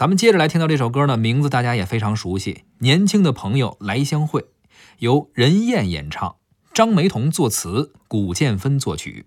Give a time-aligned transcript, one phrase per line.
[0.00, 4.40] 咱们接着来听到这首歌呢，名字大家也非常熟悉，《年轻的朋友来相会》，
[5.00, 6.36] 由任燕演唱，
[6.72, 9.26] 张梅彤作词，古建芬作曲。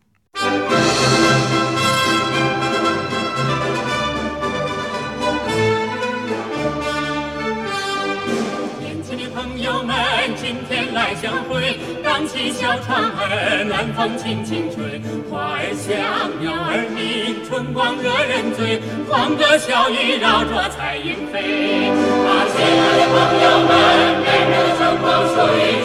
[12.14, 15.02] 荡起小船儿，暖风轻轻吹，
[15.32, 18.78] 花儿香，鸟儿鸣，春光惹人醉，
[19.10, 21.90] 欢歌笑语绕着彩云飞。
[21.90, 23.74] 啊，亲爱的朋友们，
[24.22, 25.82] 美妙的春光属于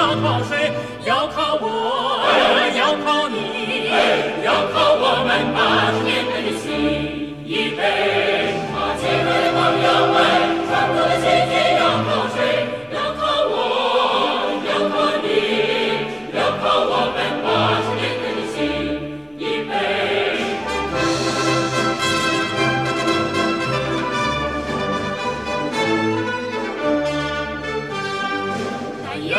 [0.00, 0.72] 要靠谁？
[1.04, 2.24] 要靠我，
[2.76, 3.90] 要靠你，
[4.44, 5.29] 要靠我们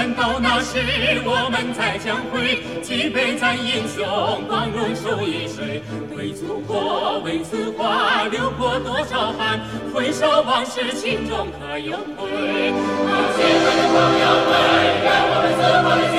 [0.02, 0.82] 但愿到那时
[1.24, 4.02] 我们再相会，举杯赞英雄，
[4.50, 5.84] 光荣属于谁？
[6.18, 9.62] 为祖国，为此花，流过多少汗？
[9.94, 12.26] 回首往事，心中可有愧？
[12.34, 14.58] 啊，亲爱的朋友们，
[15.06, 16.18] 让我们自豪地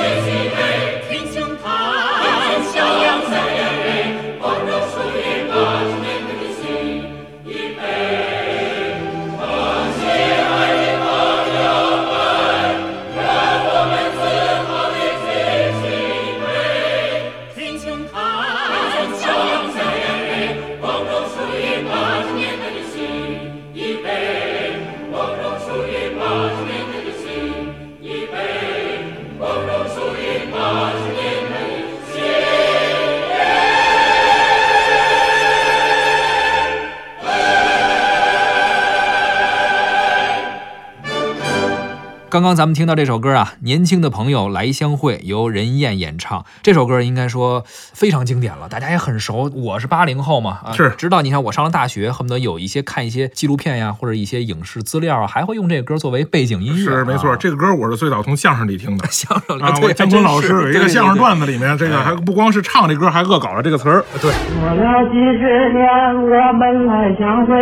[42.33, 46.43] 刚刚咱们听到这首歌啊，《年轻的朋友来相会》，由任燕演唱。
[46.63, 49.51] 这首歌应该说非常经典了，大家也很熟。
[49.53, 51.21] 我是八零后嘛，啊，是知道。
[51.21, 56.81] 你看我上了大学，恨不得有一些看一些纪录片呀，或者一些影视资料啊，还会用这个歌作为背景音乐。
[56.81, 59.71] 是没错，啊这个歌我是最早从相声里听的 相声里啊。
[59.73, 64.03] 对我姜昆老师有一个相声段子，里面，这个哎还不光是唱这歌，还恶搞了这个词儿。
[64.19, 65.85] 对，过了几十年，
[66.17, 67.53] 我们来相会，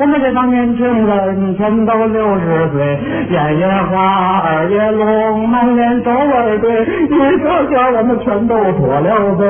[0.00, 2.80] 我们这帮年轻人全都六十岁，
[3.30, 6.70] 眼也花，耳也聋，满脸皱纹堆，
[7.06, 9.44] 一个个我们全都脱了背。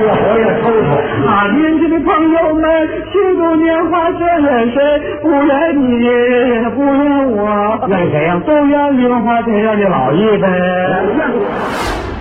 [0.00, 0.88] 越活越抽抽
[1.26, 1.50] 啊！
[1.56, 4.78] 年轻的朋友们，虚度年华，谁怨谁？
[5.20, 6.06] 不怨你，
[6.76, 7.40] 不怨我，
[7.88, 8.40] 怨谁呀？
[8.46, 10.46] 都怨零花钱让你老一辈。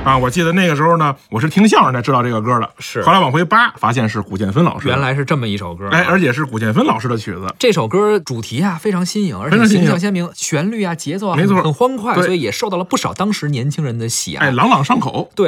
[0.04, 4.94] 啊，我记得那个时候呢，我是听相声才知道这个歌的，是后来往回扒，发现是古建芬老师的。
[4.94, 5.90] 原来是这么一首歌啊。
[5.92, 7.54] 哎，而且是古建芬老师的曲子。
[7.60, 14.48] 这首歌主题啊非常新颖，而且形象鲜明，旋律啊节奏啊没错很很欢快，所以也受到了不少当时年轻人的喜爱。
[14.48, 15.30] 哎，朗朗上口。
[15.36, 15.46] 对。